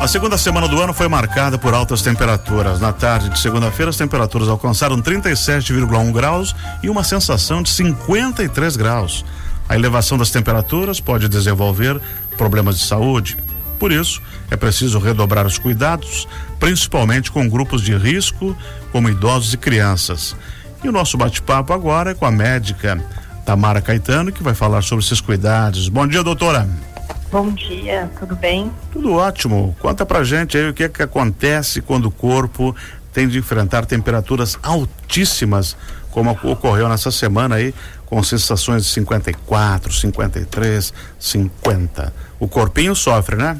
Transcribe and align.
A 0.00 0.08
segunda 0.08 0.38
semana 0.38 0.66
do 0.66 0.80
ano 0.80 0.94
foi 0.94 1.08
marcada 1.08 1.58
por 1.58 1.74
altas 1.74 2.00
temperaturas. 2.00 2.80
Na 2.80 2.90
tarde 2.90 3.28
de 3.28 3.38
segunda-feira, 3.38 3.90
as 3.90 3.98
temperaturas 3.98 4.48
alcançaram 4.48 4.96
37,1 4.98 6.10
graus 6.10 6.56
e 6.82 6.88
uma 6.88 7.04
sensação 7.04 7.62
de 7.62 7.68
53 7.68 8.76
graus. 8.76 9.26
A 9.68 9.74
elevação 9.74 10.16
das 10.16 10.30
temperaturas 10.30 11.00
pode 11.00 11.28
desenvolver 11.28 12.00
problemas 12.38 12.78
de 12.78 12.86
saúde. 12.86 13.36
Por 13.78 13.92
isso, 13.92 14.22
é 14.50 14.56
preciso 14.56 14.98
redobrar 14.98 15.46
os 15.46 15.58
cuidados, 15.58 16.26
principalmente 16.58 17.30
com 17.30 17.46
grupos 17.46 17.82
de 17.82 17.94
risco, 17.94 18.56
como 18.90 19.10
idosos 19.10 19.52
e 19.52 19.58
crianças. 19.58 20.34
E 20.82 20.88
o 20.88 20.92
nosso 20.92 21.18
bate-papo 21.18 21.74
agora 21.74 22.12
é 22.12 22.14
com 22.14 22.24
a 22.24 22.30
médica 22.30 22.98
Tamara 23.44 23.82
Caetano, 23.82 24.32
que 24.32 24.42
vai 24.42 24.54
falar 24.54 24.80
sobre 24.80 25.04
esses 25.04 25.20
cuidados. 25.20 25.90
Bom 25.90 26.06
dia, 26.06 26.22
doutora. 26.22 26.66
Bom 27.30 27.52
dia, 27.52 28.10
tudo 28.18 28.34
bem? 28.34 28.72
Tudo 28.92 29.14
ótimo. 29.14 29.76
Conta 29.78 30.04
pra 30.04 30.24
gente 30.24 30.58
aí 30.58 30.68
o 30.68 30.74
que 30.74 30.82
é 30.82 30.88
que 30.88 31.00
acontece 31.00 31.80
quando 31.80 32.06
o 32.06 32.10
corpo 32.10 32.74
tem 33.12 33.28
de 33.28 33.38
enfrentar 33.38 33.86
temperaturas 33.86 34.58
altíssimas, 34.60 35.76
como 36.10 36.30
ocorreu 36.30 36.88
nessa 36.88 37.12
semana 37.12 37.54
aí, 37.54 37.72
com 38.04 38.20
sensações 38.24 38.84
de 38.84 38.90
54, 38.90 39.92
53, 39.92 40.92
50. 41.20 42.12
O 42.40 42.48
corpinho 42.48 42.96
sofre, 42.96 43.36
né? 43.36 43.56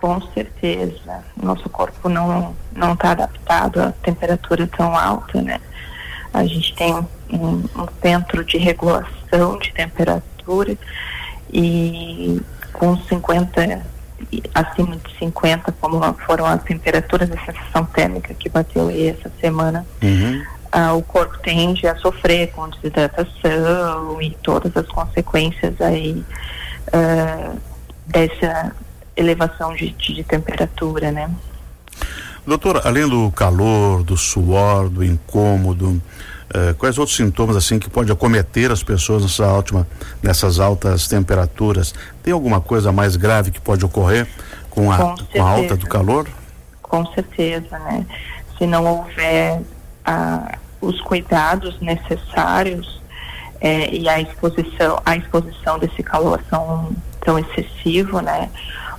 Com 0.00 0.20
certeza. 0.32 1.24
Nosso 1.42 1.68
corpo 1.68 2.08
não 2.08 2.54
não 2.72 2.92
está 2.92 3.10
adaptado 3.10 3.80
a 3.80 3.90
temperatura 3.90 4.64
tão 4.68 4.96
alta, 4.96 5.42
né? 5.42 5.60
A 6.32 6.44
gente 6.44 6.72
tem 6.76 6.94
um, 6.94 7.64
um 7.74 7.88
centro 8.00 8.44
de 8.44 8.58
regulação 8.58 9.58
de 9.58 9.72
temperatura 9.72 10.78
e 11.52 12.40
com 12.78 12.96
50 12.96 13.82
acima 14.54 14.96
de 14.96 15.18
50, 15.18 15.72
como 15.80 16.00
foram 16.26 16.46
as 16.46 16.62
temperaturas 16.62 17.28
da 17.28 17.36
sensação 17.38 17.84
térmica 17.86 18.32
que 18.34 18.48
bateu 18.48 18.88
aí 18.88 19.08
essa 19.08 19.30
semana, 19.40 19.84
uhum. 20.02 20.42
ah, 20.70 20.92
o 20.94 21.02
corpo 21.02 21.38
tende 21.38 21.86
a 21.86 21.96
sofrer 21.96 22.52
com 22.52 22.68
desidratação 22.68 24.20
e 24.22 24.30
todas 24.42 24.76
as 24.76 24.86
consequências 24.86 25.80
aí 25.80 26.24
ah, 26.92 27.52
dessa 28.06 28.72
elevação 29.16 29.74
de, 29.74 29.90
de 29.90 30.22
temperatura, 30.22 31.10
né? 31.10 31.30
Doutora, 32.46 32.82
além 32.84 33.08
do 33.08 33.30
calor, 33.32 34.02
do 34.02 34.16
suor, 34.16 34.88
do 34.88 35.04
incômodo, 35.04 36.00
eh, 36.52 36.74
quais 36.78 36.98
outros 36.98 37.16
sintomas 37.16 37.56
assim 37.56 37.78
que 37.78 37.90
pode 37.90 38.10
acometer 38.10 38.70
as 38.70 38.82
pessoas 38.82 39.22
nessa 39.22 39.46
última, 39.52 39.86
nessas 40.22 40.58
altas 40.58 41.06
temperaturas? 41.06 41.94
Tem 42.22 42.32
alguma 42.32 42.60
coisa 42.60 42.90
mais 42.90 43.16
grave 43.16 43.50
que 43.50 43.60
pode 43.60 43.84
ocorrer 43.84 44.26
com 44.70 44.90
a, 44.90 44.96
com, 44.96 45.16
com 45.16 45.42
a 45.42 45.50
alta 45.50 45.76
do 45.76 45.86
calor? 45.86 46.26
Com 46.82 47.04
certeza, 47.12 47.78
né? 47.78 48.06
Se 48.56 48.66
não 48.66 48.84
houver 48.86 49.60
ah, 50.04 50.56
os 50.80 51.00
cuidados 51.02 51.78
necessários 51.80 53.00
eh, 53.60 53.94
e 53.94 54.08
a 54.08 54.20
exposição, 54.20 55.02
a 55.04 55.16
exposição 55.16 55.78
desse 55.78 56.02
calor 56.02 56.42
tão, 56.48 56.90
tão 57.20 57.38
excessivo, 57.38 58.20
né? 58.20 58.48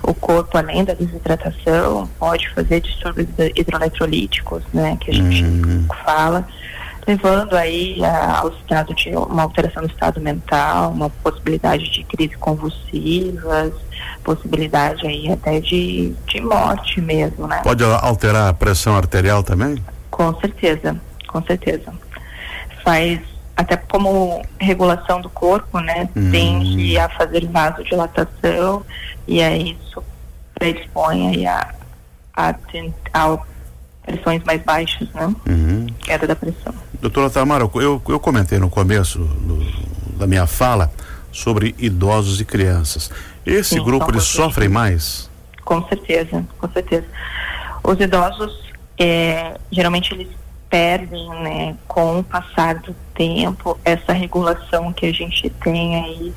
O 0.02 0.14
corpo, 0.14 0.56
além 0.56 0.84
da 0.84 0.94
desidratação, 0.94 2.08
pode 2.18 2.48
fazer 2.50 2.80
distúrbios 2.80 3.28
hidroeletrolíticos, 3.56 4.62
né? 4.72 4.96
Que 5.00 5.10
a 5.10 5.14
gente 5.14 5.44
hum. 5.44 5.86
fala 6.04 6.46
levando 7.10 7.54
aí 7.54 8.02
a, 8.04 8.38
ao 8.38 8.50
estado 8.50 8.94
de 8.94 9.10
uma 9.10 9.42
alteração 9.42 9.82
do 9.82 9.90
estado 9.90 10.20
mental, 10.20 10.92
uma 10.92 11.10
possibilidade 11.10 11.90
de 11.90 12.04
crise 12.04 12.36
convulsivas, 12.36 13.72
possibilidade 14.22 15.06
aí 15.06 15.30
até 15.30 15.60
de, 15.60 16.14
de 16.26 16.40
morte 16.40 17.00
mesmo, 17.00 17.48
né? 17.48 17.60
Pode 17.64 17.82
alterar 17.82 18.48
a 18.48 18.54
pressão 18.54 18.96
arterial 18.96 19.42
também? 19.42 19.82
Com 20.10 20.38
certeza, 20.40 20.96
com 21.26 21.42
certeza. 21.42 21.92
Faz 22.84 23.20
até 23.56 23.76
como 23.76 24.42
regulação 24.58 25.20
do 25.20 25.28
corpo, 25.28 25.80
né? 25.80 26.08
Hum. 26.16 26.30
Tende 26.30 26.96
a 26.96 27.08
fazer 27.08 27.44
vasodilatação 27.46 28.84
e 29.26 29.42
aí 29.42 29.76
isso 29.82 30.02
predispõe 30.54 31.28
aí 31.28 31.46
a, 31.46 31.74
a, 32.36 32.54
a 33.12 33.38
pressões 34.06 34.42
mais 34.44 34.62
baixas, 34.62 35.08
né? 35.12 35.34
Uhum. 35.48 35.86
Queda 36.00 36.26
da 36.26 36.36
pressão. 36.36 36.74
Doutora 37.00 37.30
Tamara, 37.30 37.68
eu, 37.74 38.02
eu 38.06 38.20
comentei 38.20 38.58
no 38.58 38.68
começo 38.68 39.18
do, 39.18 40.18
da 40.18 40.26
minha 40.26 40.46
fala 40.46 40.92
sobre 41.32 41.74
idosos 41.78 42.40
e 42.40 42.44
crianças. 42.44 43.10
Esse 43.46 43.76
Sim, 43.76 43.84
grupo, 43.84 44.10
eles 44.10 44.24
sofrem 44.24 44.68
mais? 44.68 45.30
Com 45.64 45.86
certeza, 45.88 46.44
com 46.58 46.68
certeza. 46.68 47.06
Os 47.82 47.98
idosos, 47.98 48.70
é, 48.98 49.58
geralmente 49.70 50.12
eles 50.12 50.28
perdem, 50.68 51.28
né, 51.42 51.76
com 51.88 52.20
o 52.20 52.24
passar 52.24 52.76
do 52.76 52.94
tempo, 53.14 53.78
essa 53.84 54.12
regulação 54.12 54.92
que 54.92 55.06
a 55.06 55.12
gente 55.12 55.48
tem 55.48 55.96
aí 55.96 56.34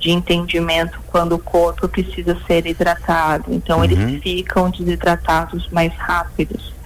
de 0.00 0.10
entendimento 0.10 1.00
quando 1.08 1.34
o 1.34 1.38
corpo 1.38 1.86
precisa 1.86 2.36
ser 2.46 2.66
hidratado. 2.66 3.52
Então, 3.52 3.78
uhum. 3.78 3.84
eles 3.84 4.22
ficam 4.22 4.70
desidratados 4.70 5.68
mais 5.68 5.92
rápidos 5.94 6.77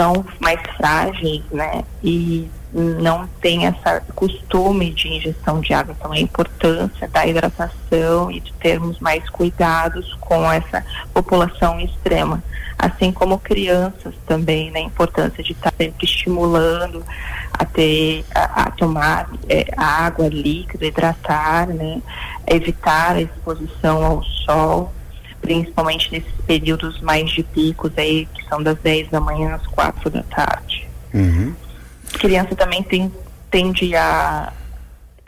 são 0.00 0.24
mais 0.40 0.58
frágeis, 0.78 1.42
né? 1.52 1.84
E 2.02 2.48
não 2.72 3.28
tem 3.42 3.64
esse 3.64 4.00
costume 4.14 4.90
de 4.90 5.08
ingestão 5.08 5.60
de 5.60 5.74
água. 5.74 5.94
Então, 5.98 6.12
a 6.12 6.18
importância 6.18 7.06
da 7.08 7.26
hidratação 7.26 8.30
e 8.30 8.40
de 8.40 8.50
termos 8.54 8.98
mais 8.98 9.28
cuidados 9.28 10.14
com 10.20 10.50
essa 10.50 10.82
população 11.12 11.78
extrema. 11.78 12.42
Assim 12.78 13.12
como 13.12 13.38
crianças 13.38 14.14
também, 14.26 14.70
né? 14.70 14.80
A 14.80 14.84
importância 14.84 15.44
de 15.44 15.52
estar 15.52 15.74
sempre 15.76 16.06
estimulando 16.06 17.04
a 17.52 17.64
ter, 17.66 18.24
a, 18.34 18.62
a 18.62 18.70
tomar 18.70 19.28
é, 19.50 19.66
água 19.76 20.28
líquida, 20.28 20.86
hidratar, 20.86 21.66
né? 21.66 22.00
Evitar 22.46 23.16
a 23.16 23.20
exposição 23.20 24.02
ao 24.02 24.24
sol 24.24 24.94
principalmente 25.40 26.12
nesses 26.12 26.32
períodos 26.46 27.00
mais 27.00 27.30
de 27.30 27.42
picos 27.42 27.90
aí, 27.96 28.26
que 28.34 28.46
são 28.48 28.62
das 28.62 28.78
10 28.78 29.08
da 29.08 29.20
manhã 29.20 29.54
às 29.54 29.66
4 29.66 30.10
da 30.10 30.22
tarde. 30.22 30.88
Uhum. 31.12 31.54
Criança 32.14 32.54
também 32.54 32.82
tem, 32.82 33.12
tende 33.50 33.94
a 33.96 34.52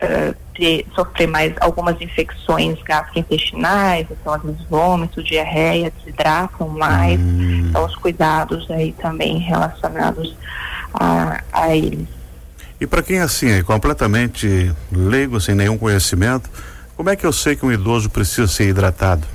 uh, 0.01 0.35
ter, 0.55 0.85
sofrer 0.95 1.27
mais 1.27 1.53
algumas 1.59 1.99
infecções 2.01 2.81
gastrointestinais, 2.83 4.07
então 4.09 4.33
às 4.33 4.43
vezes 4.43 4.61
vômito, 4.69 5.23
diarreia, 5.23 5.91
desidratam 5.99 6.69
mais, 6.69 7.19
uhum. 7.19 7.67
então 7.69 7.85
os 7.85 7.95
cuidados 7.95 8.69
aí 8.69 8.93
também 8.93 9.39
relacionados 9.39 10.35
a, 10.93 11.41
a 11.51 11.75
eles. 11.75 12.07
E 12.79 12.85
para 12.85 13.01
quem 13.01 13.19
assim 13.19 13.49
é 13.49 13.63
completamente 13.63 14.71
leigo, 14.91 15.39
sem 15.39 15.55
nenhum 15.55 15.77
conhecimento, 15.77 16.49
como 16.95 17.09
é 17.09 17.15
que 17.15 17.25
eu 17.25 17.33
sei 17.33 17.55
que 17.55 17.65
um 17.65 17.71
idoso 17.71 18.09
precisa 18.09 18.47
ser 18.47 18.67
hidratado? 18.67 19.25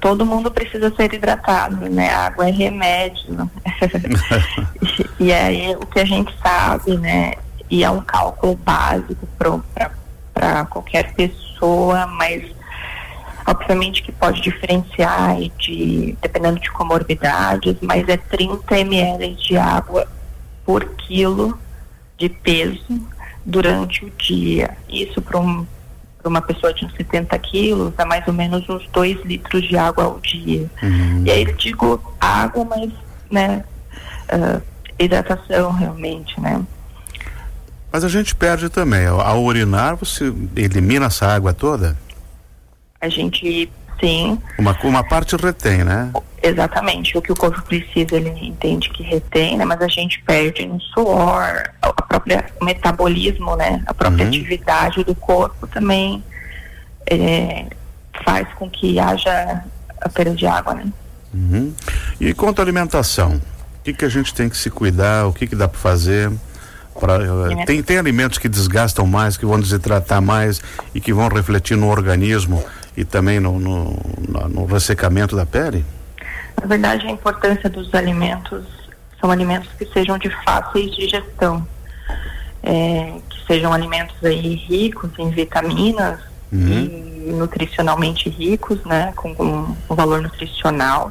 Todo 0.00 0.26
mundo 0.26 0.50
precisa 0.50 0.94
ser 0.94 1.12
hidratado, 1.12 1.88
né? 1.88 2.10
A 2.10 2.26
água 2.26 2.48
é 2.48 2.52
remédio. 2.52 3.50
e, 5.18 5.24
e 5.26 5.32
aí 5.32 5.74
o 5.76 5.86
que 5.86 6.00
a 6.00 6.04
gente 6.04 6.34
sabe, 6.42 6.96
né? 6.96 7.34
E 7.70 7.84
é 7.84 7.90
um 7.90 8.00
cálculo 8.00 8.56
básico 8.56 9.28
para 9.36 10.64
qualquer 10.66 11.12
pessoa, 11.14 12.06
mas 12.06 12.44
obviamente 13.46 14.02
que 14.02 14.12
pode 14.12 14.40
diferenciar 14.40 15.36
de, 15.58 16.16
dependendo 16.20 16.60
de 16.60 16.70
comorbidades, 16.70 17.76
mas 17.80 18.08
é 18.08 18.16
30 18.16 18.78
ml 18.78 19.34
de 19.34 19.56
água 19.56 20.06
por 20.64 20.84
quilo 20.96 21.58
de 22.16 22.28
peso 22.28 23.00
durante 23.44 24.04
o 24.04 24.10
dia. 24.10 24.76
Isso 24.88 25.20
para 25.22 25.38
um 25.38 25.66
para 26.18 26.28
uma 26.28 26.42
pessoa 26.42 26.74
de 26.74 26.84
uns 26.84 26.94
70 26.94 27.38
quilos, 27.38 27.92
é 27.96 28.04
mais 28.04 28.26
ou 28.26 28.34
menos 28.34 28.68
uns 28.68 28.86
2 28.88 29.24
litros 29.24 29.66
de 29.66 29.76
água 29.76 30.04
ao 30.04 30.20
dia. 30.20 30.68
Uhum. 30.82 31.22
E 31.24 31.30
aí 31.30 31.44
eu 31.44 31.54
digo 31.54 32.14
água, 32.20 32.64
mas, 32.64 32.90
né, 33.30 33.64
uh, 34.32 34.60
hidratação 34.98 35.70
realmente, 35.72 36.40
né. 36.40 36.60
Mas 37.90 38.04
a 38.04 38.08
gente 38.08 38.34
perde 38.34 38.68
também. 38.68 39.06
Ao 39.06 39.42
urinar, 39.42 39.96
você 39.96 40.32
elimina 40.54 41.06
essa 41.06 41.26
água 41.26 41.54
toda? 41.54 41.96
A 43.00 43.08
gente, 43.08 43.70
sim. 43.98 44.38
Uma, 44.58 44.76
uma 44.82 45.02
parte 45.02 45.36
retém, 45.36 45.84
né? 45.84 46.12
Exatamente. 46.42 47.16
O 47.16 47.22
que 47.22 47.32
o 47.32 47.36
corpo 47.36 47.62
precisa, 47.62 48.16
ele 48.16 48.28
entende 48.46 48.90
que 48.90 49.02
retém, 49.02 49.56
né? 49.56 49.64
Mas 49.64 49.80
a 49.80 49.88
gente 49.88 50.20
perde 50.22 50.66
no 50.66 50.80
suor, 50.80 51.70
a 51.80 51.92
própria 52.28 52.44
metabolismo, 52.62 53.56
né? 53.56 53.82
A 53.86 53.94
própria 53.94 54.24
uhum. 54.24 54.28
atividade 54.28 55.02
do 55.02 55.14
corpo 55.14 55.66
também 55.66 56.22
é, 57.10 57.66
faz 58.24 58.46
com 58.54 58.68
que 58.68 58.98
haja 58.98 59.62
a 60.00 60.08
perda 60.08 60.34
de 60.34 60.46
água, 60.46 60.74
né? 60.74 60.92
Uhum. 61.32 61.72
E 62.20 62.34
quanto 62.34 62.60
à 62.60 62.62
alimentação, 62.62 63.36
o 63.36 63.82
que, 63.82 63.92
que 63.92 64.04
a 64.04 64.08
gente 64.08 64.34
tem 64.34 64.48
que 64.48 64.56
se 64.56 64.70
cuidar, 64.70 65.26
o 65.26 65.32
que, 65.32 65.46
que 65.46 65.56
dá 65.56 65.66
para 65.66 65.78
fazer? 65.78 66.30
Pra, 66.98 67.16
uh, 67.18 67.64
tem, 67.64 67.82
tem 67.82 67.98
alimentos 67.98 68.38
que 68.38 68.48
desgastam 68.48 69.06
mais, 69.06 69.36
que 69.36 69.46
vão 69.46 69.60
desidratar 69.60 70.20
mais 70.20 70.60
e 70.94 71.00
que 71.00 71.12
vão 71.12 71.28
refletir 71.28 71.76
no 71.76 71.88
organismo 71.88 72.64
e 72.96 73.04
também 73.04 73.38
no, 73.38 73.58
no, 73.58 73.96
no, 74.28 74.48
no 74.48 74.64
ressecamento 74.66 75.36
da 75.36 75.46
pele? 75.46 75.84
Na 76.60 76.66
verdade, 76.66 77.06
a 77.06 77.10
importância 77.10 77.70
dos 77.70 77.94
alimentos 77.94 78.64
são 79.20 79.30
alimentos 79.30 79.68
que 79.78 79.86
sejam 79.86 80.18
de 80.18 80.28
fáceis 80.44 80.90
digestão, 80.96 81.64
é, 82.68 83.14
que 83.30 83.46
sejam 83.46 83.72
alimentos 83.72 84.14
aí 84.22 84.54
ricos 84.54 85.10
em 85.18 85.30
vitaminas 85.30 86.20
uhum. 86.52 86.68
e 86.68 87.32
nutricionalmente 87.32 88.28
ricos, 88.28 88.84
né, 88.84 89.10
com, 89.16 89.34
com 89.34 89.74
um 89.88 89.94
valor 89.94 90.20
nutricional 90.20 91.10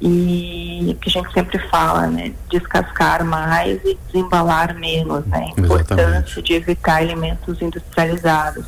e 0.00 0.96
que 1.00 1.08
a 1.08 1.12
gente 1.12 1.32
sempre 1.32 1.58
fala, 1.70 2.08
né, 2.08 2.32
descascar 2.50 3.24
mais 3.24 3.80
e 3.84 3.96
desembalar 4.06 4.74
menos, 4.74 5.24
né, 5.26 5.52
a 5.56 5.60
importância 5.60 6.42
de 6.42 6.54
evitar 6.54 6.96
alimentos 6.96 7.62
industrializados. 7.62 8.66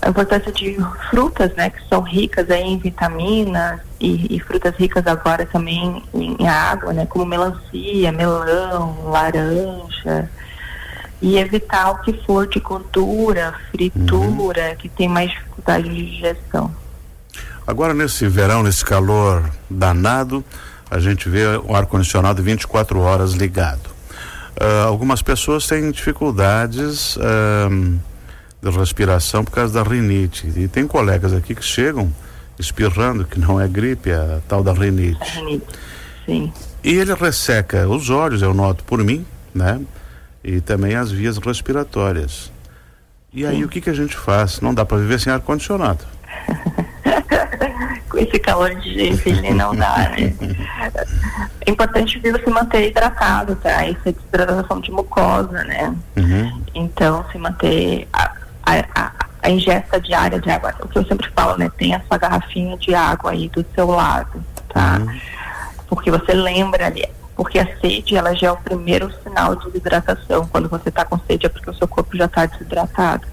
A 0.00 0.08
importância 0.08 0.50
de 0.50 0.76
frutas, 1.10 1.52
né, 1.54 1.70
que 1.70 1.88
são 1.88 2.02
ricas 2.02 2.50
aí 2.50 2.62
em 2.62 2.78
vitaminas 2.78 3.80
e, 4.00 4.34
e 4.34 4.40
frutas 4.40 4.74
ricas 4.76 5.06
agora 5.06 5.44
também 5.46 6.02
em, 6.14 6.36
em, 6.40 6.48
água, 6.48 6.92
né, 6.92 7.04
como 7.06 7.24
melancia, 7.26 8.10
melão, 8.10 9.10
laranja, 9.10 10.28
e 11.22 11.38
evitar 11.38 11.92
o 11.92 11.98
que 11.98 12.12
for 12.26 12.48
de 12.48 12.58
gordura, 12.58 13.54
fritura, 13.70 14.70
uhum. 14.70 14.76
que 14.76 14.88
tem 14.88 15.08
mais 15.08 15.30
dificuldade 15.30 15.88
de 15.88 16.06
digestão. 16.10 16.74
Agora, 17.64 17.94
nesse 17.94 18.26
verão, 18.26 18.62
nesse 18.64 18.84
calor 18.84 19.48
danado, 19.70 20.44
a 20.90 20.98
gente 20.98 21.28
vê 21.28 21.46
o 21.64 21.74
ar-condicionado 21.76 22.42
24 22.42 22.98
horas 22.98 23.32
ligado. 23.34 23.92
Uh, 24.60 24.86
algumas 24.86 25.22
pessoas 25.22 25.66
têm 25.66 25.90
dificuldades 25.92 27.16
uh, 27.16 27.98
de 28.60 28.70
respiração 28.70 29.44
por 29.44 29.52
causa 29.52 29.72
da 29.72 29.88
rinite. 29.88 30.52
E 30.56 30.66
tem 30.66 30.86
colegas 30.86 31.32
aqui 31.32 31.54
que 31.54 31.64
chegam 31.64 32.12
espirrando, 32.58 33.24
que 33.24 33.38
não 33.38 33.60
é 33.60 33.68
gripe, 33.68 34.10
é 34.10 34.14
a 34.14 34.40
tal 34.46 34.62
da 34.62 34.72
rinite. 34.72 35.22
A 35.22 35.24
rinite, 35.24 35.66
sim. 36.26 36.52
E 36.82 36.94
ele 36.94 37.14
resseca 37.14 37.88
os 37.88 38.10
olhos, 38.10 38.42
eu 38.42 38.52
noto 38.52 38.82
por 38.84 39.02
mim, 39.02 39.24
né? 39.54 39.80
E 40.44 40.60
também 40.60 40.94
as 40.94 41.10
vias 41.10 41.38
respiratórias. 41.38 42.50
E 43.32 43.46
aí 43.46 43.58
sim. 43.58 43.64
o 43.64 43.68
que, 43.68 43.80
que 43.80 43.90
a 43.90 43.94
gente 43.94 44.16
faz? 44.16 44.60
Não 44.60 44.74
dá 44.74 44.84
para 44.84 44.98
viver 44.98 45.18
sem 45.18 45.32
ar-condicionado. 45.32 46.04
com 48.12 48.18
esse 48.18 48.38
calor 48.38 48.74
de 48.76 48.92
Joinville 48.92 49.54
não 49.54 49.74
dá, 49.74 50.10
né? 50.10 50.34
É 51.66 51.70
importante 51.70 52.18
viu 52.18 52.38
se 52.38 52.50
manter 52.50 52.88
hidratado, 52.90 53.56
tá? 53.56 53.86
Isso 53.86 54.00
é 54.04 54.12
desidratação 54.12 54.80
de 54.80 54.90
mucosa, 54.90 55.64
né? 55.64 55.94
Uhum. 56.16 56.62
Então, 56.74 57.24
se 57.32 57.38
manter 57.38 58.06
a, 58.12 58.32
a, 58.66 59.12
a, 59.42 59.50
ingesta 59.50 59.98
diária 59.98 60.38
de 60.38 60.50
água. 60.50 60.74
O 60.80 60.88
que 60.88 60.98
eu 60.98 61.06
sempre 61.06 61.30
falo, 61.34 61.56
né? 61.56 61.70
Tem 61.78 61.94
a 61.94 62.02
sua 62.06 62.18
garrafinha 62.18 62.76
de 62.76 62.94
água 62.94 63.30
aí 63.30 63.48
do 63.48 63.64
seu 63.74 63.86
lado, 63.86 64.44
tá? 64.68 64.98
Uhum. 65.00 65.20
Porque 65.88 66.10
você 66.10 66.34
lembra 66.34 66.86
ali, 66.86 67.08
porque 67.36 67.58
a 67.58 67.78
sede 67.80 68.16
ela 68.16 68.34
já 68.34 68.48
é 68.48 68.52
o 68.52 68.56
primeiro 68.56 69.10
sinal 69.22 69.56
de 69.56 69.66
desidratação. 69.66 70.46
Quando 70.46 70.68
você 70.68 70.88
está 70.88 71.04
com 71.04 71.18
sede 71.26 71.46
é 71.46 71.48
porque 71.48 71.70
o 71.70 71.74
seu 71.74 71.88
corpo 71.88 72.16
já 72.16 72.26
está 72.26 72.46
desidratado. 72.46 73.26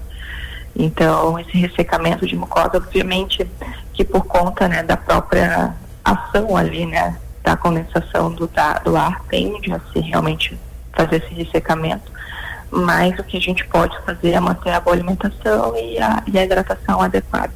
Então, 0.74 1.38
esse 1.38 1.56
ressecamento 1.58 2.26
de 2.26 2.36
mucosa, 2.36 2.76
obviamente, 2.76 3.46
que 3.92 4.04
por 4.04 4.24
conta 4.24 4.68
né, 4.68 4.82
da 4.82 4.96
própria 4.96 5.74
ação 6.04 6.56
ali, 6.56 6.86
né, 6.86 7.16
da 7.42 7.56
condensação 7.56 8.32
do, 8.32 8.46
da, 8.46 8.74
do 8.74 8.96
ar, 8.96 9.20
tende 9.28 9.72
a 9.72 9.80
se 9.92 10.00
realmente 10.00 10.58
fazer 10.92 11.22
esse 11.24 11.34
ressecamento. 11.34 12.10
Mas 12.70 13.18
o 13.18 13.24
que 13.24 13.36
a 13.36 13.40
gente 13.40 13.66
pode 13.66 13.98
fazer 14.04 14.30
é 14.30 14.40
manter 14.40 14.70
a 14.70 14.80
boa 14.80 14.94
alimentação 14.94 15.76
e 15.76 15.98
a, 15.98 16.22
e 16.26 16.38
a 16.38 16.44
hidratação 16.44 17.00
adequada. 17.00 17.52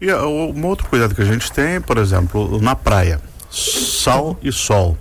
E 0.00 0.12
um 0.14 0.64
outro 0.66 0.88
cuidado 0.88 1.14
que 1.14 1.20
a 1.20 1.26
gente 1.26 1.52
tem, 1.52 1.80
por 1.80 1.98
exemplo, 1.98 2.58
na 2.60 2.74
praia, 2.74 3.20
sal 3.50 4.38
e 4.42 4.52
sol. 4.52 4.96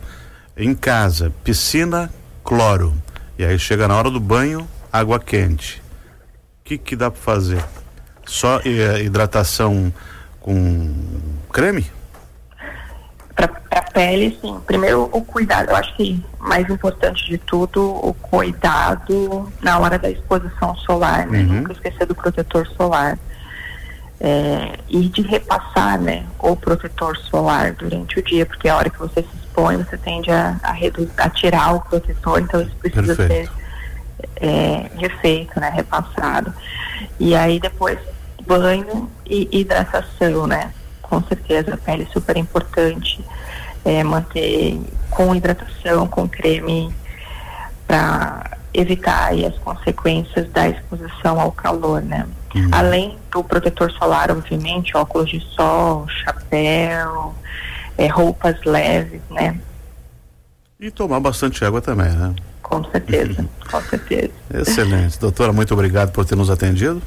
Em 0.57 0.75
casa, 0.75 1.31
piscina, 1.44 2.10
cloro. 2.44 2.94
E 3.38 3.46
aí 3.46 3.57
chega 3.57 3.88
na 3.88 3.96
hora 3.96 4.10
do 4.10 4.19
banho, 4.19 4.68
água 4.92 5.19
quente 5.19 5.81
que, 6.69 6.78
que 6.78 6.96
dá 6.96 7.10
para 7.10 7.19
fazer? 7.19 7.63
Só 8.25 8.60
eh, 8.63 9.01
hidratação 9.01 9.92
com 10.40 10.94
creme? 11.51 11.90
Para 13.36 13.50
a 13.72 13.81
pele, 13.81 14.38
sim. 14.40 14.60
Primeiro, 14.68 15.10
o 15.12 15.24
cuidado. 15.24 15.69
Eu 15.69 15.75
acho 15.75 15.95
que 15.95 16.24
mais 16.38 16.69
importante 16.69 17.25
de 17.25 17.40
tudo, 17.40 17.81
o 17.84 18.13
cuidado 18.13 19.52
na 19.62 19.80
hora 19.80 19.98
da 19.98 20.12
exposição 20.12 20.75
solar. 20.75 21.25
Né? 21.25 21.40
Uhum. 21.40 21.45
Nunca 21.45 21.72
esquecer 21.72 22.06
do 22.06 22.13
protetor 22.13 22.68
solar. 22.78 23.18
É, 24.21 24.77
e 24.89 25.07
de 25.07 25.21
repassar 25.21 25.98
né, 25.98 26.25
o 26.39 26.54
protetor 26.54 27.16
solar 27.18 27.71
durante 27.71 28.19
o 28.19 28.24
dia, 28.24 28.45
porque 28.45 28.68
a 28.68 28.75
hora 28.75 28.89
que 28.89 29.00
você 29.00 29.21
se 29.21 29.30
expõe, 29.42 29.77
você 29.77 29.98
tende 29.98 30.30
a, 30.30 30.60
a, 30.62 30.74
reduzir, 30.74 31.12
a 31.18 31.30
tirar 31.30 31.75
o 31.75 31.80
protetor, 31.80 32.42
então 32.42 32.62
isso 32.62 32.75
precisa 32.75 33.16
Perfeito. 33.16 33.50
ser 33.50 34.45
é, 34.45 34.92
refeito, 34.98 35.57
né, 35.57 35.69
repassado. 35.74 36.54
E 37.18 37.33
aí 37.33 37.62
depois 37.62 37.98
banho 38.45 39.10
e 39.25 39.48
hidratação, 39.51 40.48
né? 40.48 40.74
Com 41.01 41.21
certeza 41.24 41.75
a 41.75 41.77
pele 41.77 42.04
é 42.04 42.12
super 42.12 42.36
importante. 42.36 43.24
É, 43.86 44.04
manter 44.04 44.80
com 45.10 45.33
hidratação, 45.33 46.07
com 46.07 46.27
creme 46.27 46.94
para 47.88 48.57
evitar 48.74 49.33
as 49.33 49.57
consequências 49.60 50.50
da 50.51 50.68
exposição 50.69 51.39
ao 51.39 51.51
calor, 51.51 52.01
né? 52.01 52.25
Uhum. 52.56 52.69
Além 52.71 53.18
do 53.31 53.44
protetor 53.44 53.92
solar, 53.92 54.31
obviamente, 54.31 54.95
óculos 54.98 55.30
de 55.30 55.39
sol, 55.56 56.07
chapéu, 56.07 57.33
é, 57.98 58.07
roupas 58.07 58.56
leves, 58.66 59.21
né? 59.30 59.60
E 60.80 60.89
tomar 60.89 61.19
bastante 61.19 61.63
água 61.63 61.81
também, 61.81 62.10
né? 62.10 62.33
Com 62.62 62.83
certeza, 62.86 63.45
com 63.69 63.81
certeza. 63.81 64.31
Excelente. 64.54 65.19
Doutora, 65.19 65.51
muito 65.51 65.74
obrigado 65.74 66.12
por 66.12 66.25
ter 66.25 66.36
nos 66.36 66.50
atendido. 66.50 67.01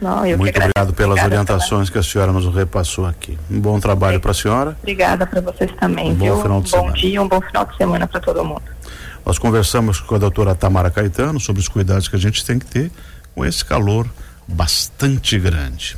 Não, 0.00 0.24
eu 0.24 0.38
Muito 0.38 0.56
obrigado 0.56 0.94
pelas 0.94 1.18
Obrigada 1.18 1.26
orientações 1.26 1.88
também. 1.88 1.92
que 1.92 1.98
a 1.98 2.02
senhora 2.02 2.32
nos 2.32 2.54
repassou 2.54 3.04
aqui. 3.04 3.38
Um 3.50 3.60
bom 3.60 3.78
trabalho 3.78 4.18
para 4.18 4.30
a 4.30 4.34
senhora. 4.34 4.74
Obrigada 4.80 5.26
para 5.26 5.42
vocês 5.42 5.70
também, 5.78 6.12
um 6.12 6.14
viu? 6.14 6.36
Bom, 6.36 6.42
final 6.42 6.60
de 6.62 6.70
bom 6.70 6.78
semana. 6.78 6.96
dia, 6.96 7.22
um 7.22 7.28
bom 7.28 7.40
final 7.42 7.66
de 7.66 7.76
semana 7.76 8.06
para 8.06 8.18
todo 8.18 8.42
mundo. 8.42 8.62
Nós 9.24 9.38
conversamos 9.38 10.00
com 10.00 10.14
a 10.14 10.18
doutora 10.18 10.54
Tamara 10.54 10.90
Caetano 10.90 11.38
sobre 11.38 11.60
os 11.60 11.68
cuidados 11.68 12.08
que 12.08 12.16
a 12.16 12.18
gente 12.18 12.44
tem 12.44 12.58
que 12.58 12.66
ter 12.66 12.90
com 13.34 13.44
esse 13.44 13.64
calor 13.64 14.08
bastante 14.46 15.38
grande. 15.38 15.88